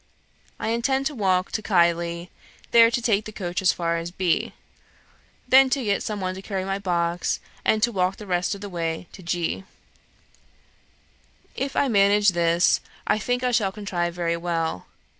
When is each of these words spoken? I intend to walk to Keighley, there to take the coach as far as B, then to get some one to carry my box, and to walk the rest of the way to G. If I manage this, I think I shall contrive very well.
I 0.59 0.69
intend 0.69 1.05
to 1.05 1.13
walk 1.13 1.51
to 1.51 1.61
Keighley, 1.61 2.31
there 2.71 2.89
to 2.89 3.01
take 3.03 3.25
the 3.25 3.31
coach 3.31 3.61
as 3.61 3.71
far 3.71 3.97
as 3.97 4.09
B, 4.09 4.53
then 5.47 5.69
to 5.69 5.83
get 5.83 6.01
some 6.01 6.19
one 6.19 6.33
to 6.33 6.41
carry 6.41 6.65
my 6.65 6.79
box, 6.79 7.39
and 7.63 7.83
to 7.83 7.91
walk 7.91 8.15
the 8.17 8.25
rest 8.25 8.55
of 8.55 8.61
the 8.61 8.67
way 8.69 9.05
to 9.11 9.21
G. 9.21 9.63
If 11.55 11.75
I 11.75 11.87
manage 11.87 12.29
this, 12.29 12.81
I 13.05 13.19
think 13.19 13.43
I 13.43 13.51
shall 13.51 13.71
contrive 13.71 14.15
very 14.15 14.35
well. 14.37 14.87